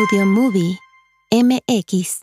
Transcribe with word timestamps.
Audio 0.00 0.24
Movie 0.24 0.78
MX. 1.30 2.22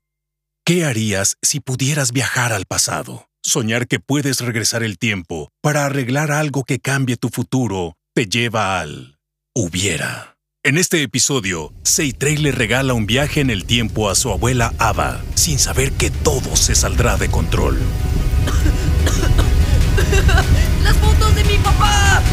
¿Qué 0.65 0.85
harías 0.85 1.37
si 1.43 1.59
pudieras 1.59 2.11
viajar 2.11 2.51
al 2.51 2.65
pasado? 2.65 3.27
Soñar 3.43 3.87
que 3.87 3.99
puedes 3.99 4.39
regresar 4.39 4.81
el 4.81 4.97
tiempo 4.97 5.51
para 5.61 5.85
arreglar 5.85 6.31
algo 6.31 6.63
que 6.63 6.79
cambie 6.79 7.17
tu 7.17 7.29
futuro 7.29 7.95
te 8.15 8.25
lleva 8.25 8.79
al 8.79 9.19
hubiera. 9.53 10.37
En 10.63 10.79
este 10.79 11.03
episodio, 11.03 11.71
Seitrey 11.83 12.37
le 12.37 12.51
regala 12.51 12.95
un 12.95 13.05
viaje 13.05 13.41
en 13.41 13.51
el 13.51 13.65
tiempo 13.65 14.09
a 14.09 14.15
su 14.15 14.31
abuela 14.31 14.73
Ava, 14.79 15.21
sin 15.35 15.59
saber 15.59 15.91
que 15.91 16.09
todo 16.09 16.55
se 16.55 16.73
saldrá 16.73 17.15
de 17.17 17.29
control. 17.29 17.77
¡Las 20.83 20.97
fotos 20.97 21.35
de 21.35 21.43
mi 21.43 21.59
papá! 21.59 22.23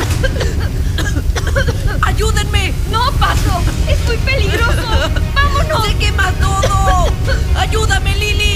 ¡Ayúdenme! 2.02 2.74
¡No, 2.90 3.10
Pato! 3.12 3.62
¡Es 3.88 3.98
muy 4.06 4.16
peligroso! 4.18 4.88
¡Vámonos! 5.34 5.86
¡Se 5.86 5.94
quema 5.96 6.30
todo! 6.32 7.08
¡Ayúdame, 7.56 8.14
Lili! 8.16 8.49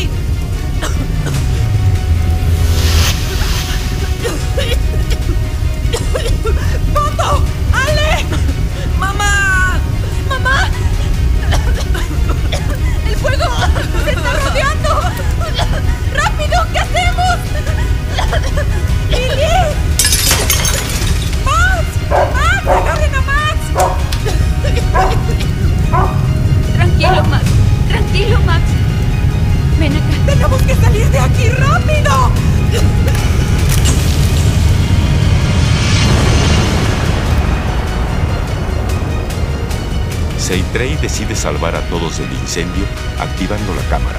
Seitrey 40.74 40.96
decide 40.96 41.36
salvar 41.36 41.76
a 41.76 41.88
todos 41.88 42.18
del 42.18 42.32
incendio 42.32 42.84
activando 43.20 43.72
la 43.76 43.82
cámara. 43.82 44.18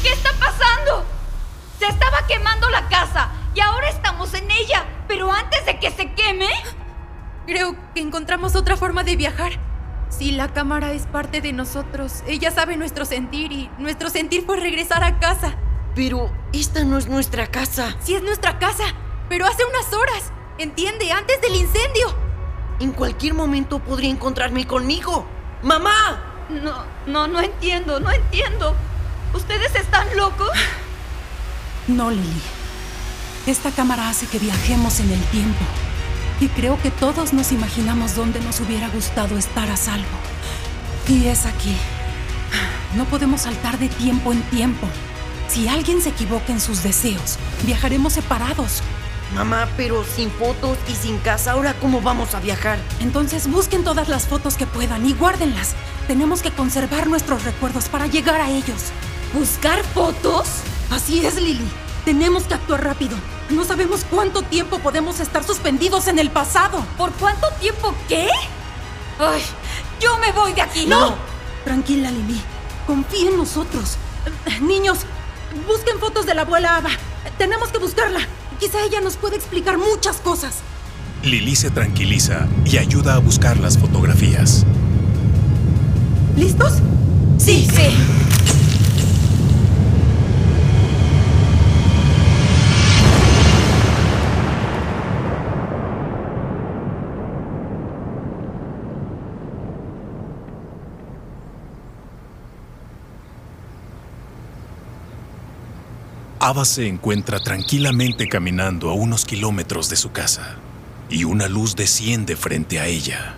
¿Qué 0.00 0.12
está 0.12 0.30
pasando? 0.38 1.04
Se 1.80 1.86
estaba 1.86 2.24
quemando 2.28 2.70
la 2.70 2.88
casa 2.88 3.32
y 3.52 3.58
ahora 3.58 3.88
estamos 3.88 4.32
en 4.34 4.48
ella. 4.48 4.86
Pero 5.08 5.32
antes 5.32 5.66
de 5.66 5.80
que 5.80 5.90
se 5.90 6.12
queme... 6.12 6.46
Creo 7.48 7.74
que 7.94 8.00
encontramos 8.00 8.54
otra 8.54 8.76
forma 8.76 9.02
de 9.02 9.16
viajar. 9.16 9.54
Si 10.08 10.30
la 10.30 10.52
cámara 10.52 10.92
es 10.92 11.06
parte 11.06 11.40
de 11.40 11.52
nosotros, 11.52 12.22
ella 12.28 12.52
sabe 12.52 12.76
nuestro 12.76 13.06
sentir 13.06 13.50
y 13.50 13.68
nuestro 13.78 14.08
sentir 14.08 14.46
fue 14.46 14.56
regresar 14.56 15.02
a 15.02 15.18
casa. 15.18 15.56
Pero 15.96 16.30
esta 16.52 16.84
no 16.84 16.96
es 16.96 17.08
nuestra 17.08 17.48
casa. 17.48 17.96
Sí 17.98 18.14
es 18.14 18.22
nuestra 18.22 18.60
casa, 18.60 18.84
pero 19.28 19.46
hace 19.46 19.64
unas 19.64 19.92
horas. 19.92 20.32
Entiende, 20.60 21.10
antes 21.10 21.40
del 21.40 21.56
incendio. 21.56 22.14
En 22.80 22.92
cualquier 22.92 23.32
momento 23.32 23.78
podría 23.78 24.10
encontrarme 24.10 24.66
conmigo. 24.66 25.24
¡Mamá! 25.62 26.46
No, 26.50 26.84
no, 27.06 27.26
no 27.26 27.40
entiendo, 27.40 27.98
no 27.98 28.10
entiendo. 28.10 28.76
¿Ustedes 29.32 29.74
están 29.74 30.14
locos? 30.18 30.50
No, 31.88 32.10
Lily. 32.10 32.42
Esta 33.46 33.70
cámara 33.70 34.10
hace 34.10 34.26
que 34.26 34.38
viajemos 34.38 35.00
en 35.00 35.10
el 35.10 35.22
tiempo. 35.28 35.64
Y 36.40 36.48
creo 36.48 36.78
que 36.82 36.90
todos 36.90 37.32
nos 37.32 37.52
imaginamos 37.52 38.14
dónde 38.14 38.38
nos 38.40 38.60
hubiera 38.60 38.90
gustado 38.90 39.38
estar 39.38 39.70
a 39.70 39.78
salvo. 39.78 40.04
Y 41.08 41.28
es 41.28 41.46
aquí. 41.46 41.74
No 42.96 43.06
podemos 43.06 43.40
saltar 43.40 43.78
de 43.78 43.88
tiempo 43.88 44.30
en 44.30 44.42
tiempo. 44.50 44.86
Si 45.48 45.68
alguien 45.68 46.02
se 46.02 46.10
equivoca 46.10 46.52
en 46.52 46.60
sus 46.60 46.82
deseos, 46.82 47.38
viajaremos 47.64 48.12
separados. 48.12 48.82
Mamá, 49.34 49.68
pero 49.76 50.04
sin 50.04 50.30
fotos 50.30 50.76
y 50.88 50.94
sin 50.94 51.18
casa, 51.18 51.52
¿ahora 51.52 51.74
cómo 51.74 52.00
vamos 52.00 52.34
a 52.34 52.40
viajar? 52.40 52.78
Entonces 52.98 53.48
busquen 53.48 53.84
todas 53.84 54.08
las 54.08 54.26
fotos 54.26 54.56
que 54.56 54.66
puedan 54.66 55.06
y 55.06 55.12
guárdenlas. 55.12 55.74
Tenemos 56.08 56.42
que 56.42 56.50
conservar 56.50 57.06
nuestros 57.06 57.44
recuerdos 57.44 57.88
para 57.88 58.08
llegar 58.08 58.40
a 58.40 58.50
ellos. 58.50 58.90
¿Buscar 59.32 59.84
fotos? 59.84 60.48
Así 60.90 61.24
es, 61.24 61.36
Lily. 61.36 61.68
Tenemos 62.04 62.44
que 62.44 62.54
actuar 62.54 62.82
rápido. 62.82 63.16
No 63.50 63.64
sabemos 63.64 64.04
cuánto 64.10 64.42
tiempo 64.42 64.80
podemos 64.80 65.20
estar 65.20 65.44
suspendidos 65.44 66.08
en 66.08 66.18
el 66.18 66.30
pasado. 66.30 66.84
¿Por 66.98 67.12
cuánto 67.12 67.48
tiempo 67.60 67.94
qué? 68.08 68.28
Ay, 69.18 69.42
yo 70.00 70.18
me 70.18 70.32
voy 70.32 70.52
de 70.54 70.62
aquí. 70.62 70.86
¡No! 70.86 71.14
Tranquila, 71.64 72.10
Lily. 72.10 72.40
Confía 72.86 73.30
en 73.30 73.36
nosotros. 73.36 73.96
Niños, 74.60 75.00
busquen 75.68 76.00
fotos 76.00 76.26
de 76.26 76.34
la 76.34 76.42
abuela 76.42 76.76
Ava. 76.76 76.90
Tenemos 77.38 77.68
que 77.68 77.78
buscarla. 77.78 78.20
Quizá 78.60 78.84
ella 78.84 79.00
nos 79.00 79.16
puede 79.16 79.36
explicar 79.36 79.78
muchas 79.78 80.18
cosas. 80.18 80.56
Lily 81.22 81.56
se 81.56 81.70
tranquiliza 81.70 82.46
y 82.66 82.76
ayuda 82.76 83.14
a 83.14 83.18
buscar 83.18 83.58
las 83.58 83.78
fotografías. 83.78 84.66
¿Listos? 86.36 86.74
Sí, 87.38 87.66
sí. 87.74 87.90
Ava 106.50 106.64
se 106.64 106.88
encuentra 106.88 107.38
tranquilamente 107.38 108.28
caminando 108.28 108.90
a 108.90 108.92
unos 108.92 109.24
kilómetros 109.24 109.88
de 109.88 109.94
su 109.94 110.10
casa 110.10 110.56
y 111.08 111.22
una 111.22 111.46
luz 111.46 111.76
desciende 111.76 112.34
frente 112.34 112.80
a 112.80 112.86
ella. 112.88 113.36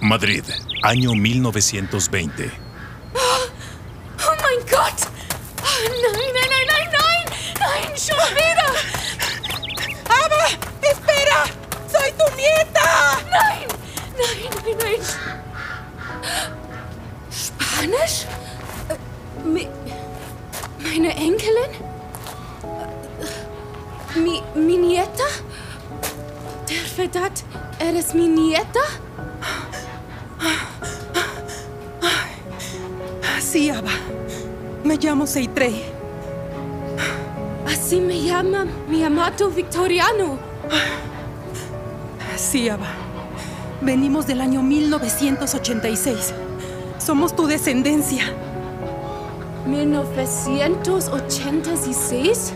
Madrid, 0.00 0.44
año 0.84 1.16
1920. 1.16 2.65
Sí, 33.40 33.70
Ava. 33.70 33.90
Me 34.84 34.96
llamo 34.96 35.26
Seitrey. 35.26 35.82
Así 37.66 38.00
me 38.00 38.22
llama 38.22 38.66
mi 38.88 39.02
amado 39.04 39.50
Victoriano. 39.50 40.38
Sí, 42.36 42.68
Ava. 42.68 42.86
Venimos 43.80 44.26
del 44.26 44.40
año 44.40 44.62
1986. 44.62 46.34
Somos 46.98 47.36
tu 47.36 47.46
descendencia. 47.46 48.24
1986? 49.66 52.52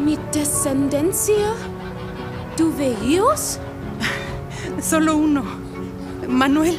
¿Mi 0.00 0.18
descendencia? 0.32 1.52
¿Tuve 2.56 2.96
hijos? 3.04 3.60
Solo 4.80 5.16
uno. 5.16 5.44
Manuel. 6.28 6.78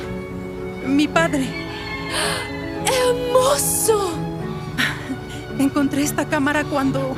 Mi 0.86 1.08
padre. 1.08 1.46
¡Hermoso! 3.38 4.10
Encontré 5.60 6.04
esta 6.04 6.28
cámara 6.28 6.64
cuando... 6.64 7.16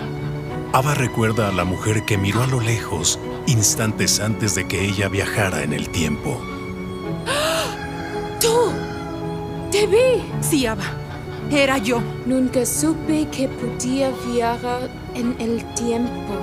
Ava 0.74 0.94
recuerda 0.94 1.50
a 1.50 1.51
la 1.51 1.63
mujer 1.63 2.04
que 2.06 2.18
miró 2.18 2.44
a 2.44 2.48
lo 2.48 2.60
lejos 2.60 3.19
instantes 3.48 4.19
antes 4.19 4.54
de 4.56 4.68
que 4.68 4.86
ella 4.86 5.07
viajara 5.07 5.63
en 5.63 5.74
el 5.74 5.89
tiempo. 5.89 6.39
¡Tú! 8.39 8.71
¡Te 9.71 9.88
vi! 9.88 10.24
Sí, 10.42 10.66
Ava. 10.66 10.83
Era 11.51 11.77
yo. 11.77 12.01
Nunca 12.25 12.65
supe 12.65 13.27
que 13.30 13.48
podía 13.48 14.12
viajar 14.31 14.89
en 15.15 15.36
el 15.39 15.63
tiempo. 15.74 16.38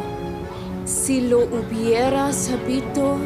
Si 0.84 1.20
lo 1.20 1.40
hubiera 1.40 2.32
sabido, 2.32 3.18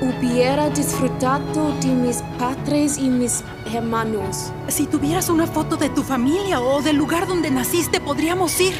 hubiera 0.00 0.68
disfrutado 0.70 1.72
de 1.80 1.88
mis 1.88 2.22
padres 2.38 2.98
y 2.98 3.08
mis 3.08 3.42
hermanos. 3.72 4.52
Si 4.68 4.86
tuvieras 4.86 5.28
una 5.28 5.46
foto 5.46 5.76
de 5.76 5.88
tu 5.88 6.02
familia 6.02 6.60
o 6.60 6.82
del 6.82 6.96
lugar 6.96 7.26
donde 7.26 7.50
naciste, 7.50 8.00
podríamos 8.00 8.60
ir. 8.60 8.74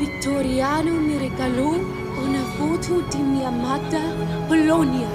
Victoriano 0.00 0.92
mi 0.92 1.18
regaló 1.18 1.70
una 1.70 2.42
foto 2.58 3.00
de 3.10 3.18
mi 3.18 3.44
amada 3.44 4.00
Polonia. 4.48 5.08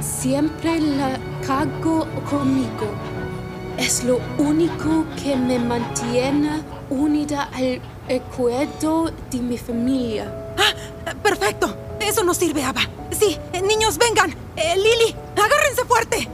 Siempre 0.00 0.80
la 0.80 1.18
cargo 1.46 2.06
conmigo. 2.28 2.86
Es 3.78 4.04
lo 4.04 4.20
único 4.38 5.04
que 5.22 5.36
me 5.36 5.58
mantiene 5.58 6.62
unida 6.90 7.48
al 7.54 7.80
recuerdo 8.06 9.10
de 9.30 9.38
mi 9.38 9.56
familia. 9.56 10.54
Ah, 10.58 11.14
perfecto. 11.22 11.74
Eso 11.98 12.22
nos 12.24 12.36
sirve, 12.36 12.62
Ava. 12.64 12.99
Eh, 13.22 13.60
niños, 13.62 13.98
vengan. 13.98 14.34
Eh, 14.56 14.76
Lily, 14.76 15.14
agárrense 15.36 15.84
fuerte. 15.84 16.28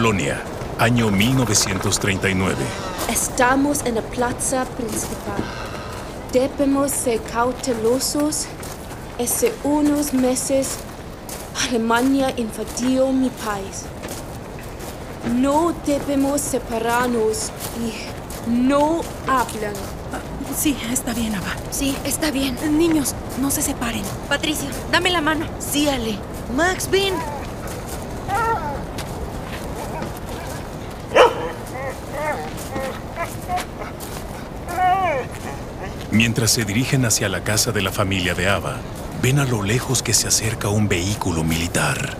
Polonia, 0.00 0.40
año 0.78 1.10
1939. 1.10 2.56
Estamos 3.12 3.84
en 3.84 3.96
la 3.96 4.00
plaza 4.00 4.64
principal. 4.64 5.42
Debemos 6.32 6.90
ser 6.90 7.20
cautelosos. 7.24 8.46
Hace 9.22 9.52
unos 9.62 10.14
meses, 10.14 10.76
Alemania 11.68 12.32
invadió 12.38 13.12
mi 13.12 13.28
país. 13.28 13.82
No 15.34 15.74
debemos 15.84 16.40
separarnos 16.40 17.50
y 17.78 18.50
no 18.50 19.02
hablan. 19.28 19.74
Sí, 20.56 20.78
está 20.90 21.12
bien, 21.12 21.34
Ava. 21.34 21.54
Sí, 21.70 21.94
está 22.06 22.30
bien. 22.30 22.56
Niños, 22.78 23.14
no 23.38 23.50
se 23.50 23.60
separen. 23.60 24.04
Patricio, 24.30 24.70
dame 24.90 25.10
la 25.10 25.20
mano. 25.20 25.44
Sí, 25.58 25.90
Ale. 25.90 26.18
Max, 26.56 26.88
ven. 26.90 27.12
Mientras 36.12 36.50
se 36.50 36.64
dirigen 36.64 37.04
hacia 37.04 37.28
la 37.28 37.44
casa 37.44 37.70
de 37.70 37.82
la 37.82 37.92
familia 37.92 38.34
de 38.34 38.48
Ava, 38.48 38.78
ven 39.22 39.38
a 39.38 39.44
lo 39.44 39.62
lejos 39.62 40.02
que 40.02 40.12
se 40.12 40.26
acerca 40.26 40.68
un 40.68 40.88
vehículo 40.88 41.44
militar. 41.44 42.16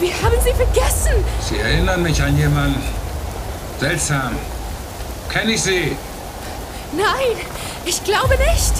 Wir 0.00 0.12
haben 0.22 0.36
sie 0.42 0.52
vergessen. 0.52 1.24
Sie 1.48 1.58
erinnern 1.58 2.02
mich 2.02 2.20
an 2.22 2.36
jemanden. 2.36 2.82
Seltsam. 3.78 4.32
Kenne 5.30 5.52
ich 5.52 5.62
Sie? 5.62 5.96
Nein, 6.92 7.36
ich 7.84 8.02
glaube 8.04 8.36
nicht. 8.36 8.74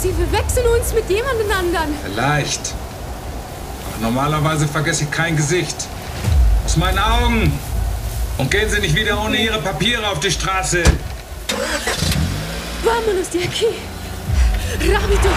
Sie 0.00 0.12
verwechseln 0.12 0.66
uns 0.78 0.92
mit 0.92 1.08
jemandem 1.08 1.50
anderen. 1.50 1.94
Vielleicht. 2.04 2.74
Aber 3.86 4.02
normalerweise 4.02 4.68
vergesse 4.68 5.04
ich 5.04 5.10
kein 5.10 5.36
Gesicht. 5.36 5.76
Aus 6.64 6.76
meinen 6.76 6.98
Augen. 6.98 7.58
Und 8.38 8.50
gehen 8.50 8.68
Sie 8.68 8.80
nicht 8.80 8.94
wieder 8.96 9.20
ohne 9.22 9.36
Ihre 9.36 9.60
Papiere 9.60 10.08
auf 10.08 10.20
die 10.20 10.30
Straße. 10.30 10.82
Vámonos 12.84 13.30
de 13.30 13.42
aquí. 13.42 13.66
Rápido. 14.80 15.30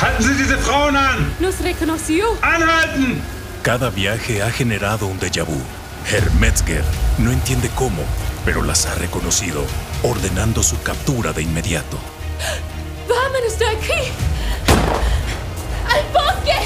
Halten 0.00 0.22
Sie 0.22 0.34
diese 0.34 0.58
Frauen 0.58 0.96
an! 0.96 1.32
Nos 1.38 1.54
reconoció. 1.62 2.24
Anhalten! 2.40 3.22
Cada 3.64 3.88
viaje 3.88 4.42
ha 4.42 4.50
generado 4.50 5.06
un 5.06 5.18
déjà 5.18 5.42
vu. 5.42 5.58
Herr 6.12 6.30
Metzger 6.32 6.84
no 7.16 7.32
entiende 7.32 7.70
cómo, 7.74 8.02
pero 8.44 8.62
las 8.62 8.84
ha 8.84 8.94
reconocido, 8.96 9.64
ordenando 10.02 10.62
su 10.62 10.82
captura 10.82 11.32
de 11.32 11.44
inmediato. 11.44 11.96
Vámonos 13.08 13.58
de 13.58 13.66
aquí. 13.66 14.12
¡Al 15.88 16.02
bosque! 16.12 16.58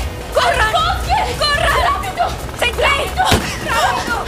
¡Al 0.42 0.72
bosque! 0.72 1.18
¡Corran! 1.38 1.84
¡Rápido! 1.84 2.28
¡Se 2.58 2.66
rápido! 2.66 3.24
¡Rápido! 3.70 4.24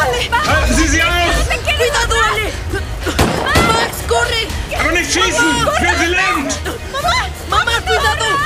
Ale, 0.00 0.30
Halten 0.48 0.76
Sie 0.76 0.88
sie 0.88 1.02
auf! 1.02 1.46
¡Cuidado, 1.76 2.16
Ale! 2.30 2.52
¡Max, 3.68 3.92
corre! 4.08 4.48
Aber 4.80 4.92
nicht 4.92 5.12
schießen! 5.12 5.68
Lenkt! 6.08 6.58
¡Mamá, 7.50 7.72
cuidado! 7.82 8.41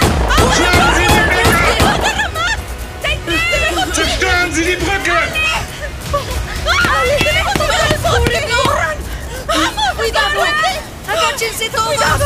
without 11.89 12.26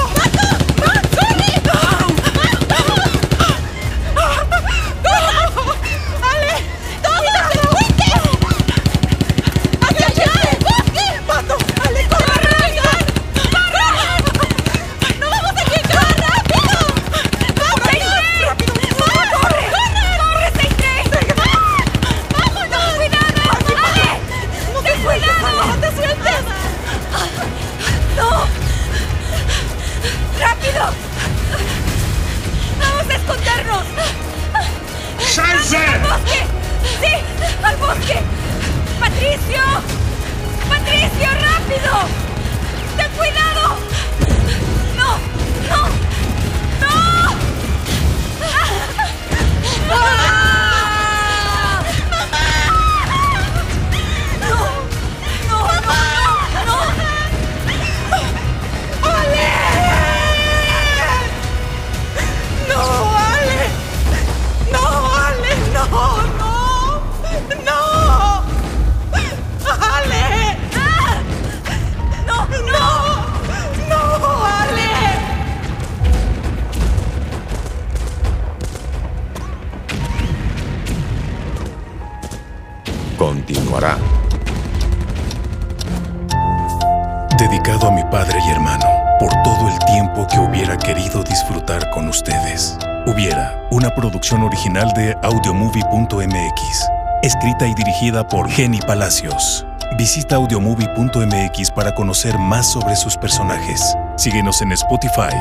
Dedicado 87.41 87.89
a 87.89 87.91
mi 87.91 88.05
padre 88.05 88.39
y 88.47 88.51
hermano, 88.51 88.85
por 89.19 89.33
todo 89.43 89.71
el 89.71 89.79
tiempo 89.87 90.27
que 90.27 90.39
hubiera 90.39 90.77
querido 90.77 91.25
disfrutar 91.25 91.89
con 91.89 92.07
ustedes. 92.07 92.77
Hubiera, 93.07 93.59
una 93.71 93.89
producción 93.95 94.43
original 94.43 94.93
de 94.95 95.17
audiomovie.mx, 95.23 96.91
escrita 97.23 97.67
y 97.67 97.73
dirigida 97.73 98.29
por 98.29 98.47
Jenny 98.51 98.79
Palacios. 98.81 99.67
Visita 99.97 100.37
audiomovie.mx 100.37 101.71
para 101.71 101.95
conocer 101.95 102.39
más 102.39 102.71
sobre 102.71 102.95
sus 102.95 103.17
personajes. 103.17 103.97
Síguenos 104.19 104.61
en 104.61 104.73
Spotify, 104.73 105.35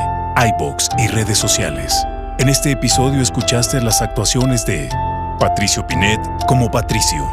iBox 0.56 0.88
y 0.96 1.06
redes 1.08 1.36
sociales. 1.36 1.94
En 2.38 2.48
este 2.48 2.70
episodio 2.70 3.20
escuchaste 3.20 3.78
las 3.82 4.00
actuaciones 4.00 4.64
de 4.64 4.88
Patricio 5.38 5.86
Pinet 5.86 6.20
como 6.46 6.70
Patricio, 6.70 7.30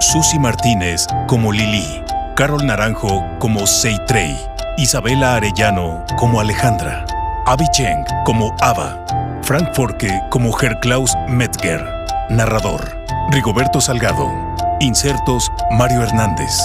Susi 0.00 0.40
Martínez 0.40 1.06
como 1.28 1.52
Lili, 1.52 2.02
Carol 2.38 2.64
Naranjo 2.64 3.26
como 3.40 3.66
Seitrey, 3.66 4.38
Isabela 4.76 5.34
Arellano 5.34 6.04
como 6.16 6.38
Alejandra, 6.38 7.04
Abby 7.46 7.64
Cheng 7.72 8.04
como 8.24 8.54
Ava, 8.60 9.04
Frank 9.42 9.74
Forke 9.74 10.08
como 10.30 10.56
Herklaus 10.56 11.12
Metzger, 11.26 11.84
narrador, 12.30 12.96
Rigoberto 13.32 13.80
Salgado, 13.80 14.30
insertos 14.78 15.50
Mario 15.72 16.04
Hernández, 16.04 16.56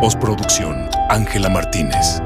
postproducción 0.00 0.90
Ángela 1.08 1.48
Martínez. 1.48 2.20